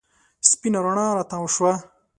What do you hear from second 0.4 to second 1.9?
سپېنه رڼا راتاو شوه.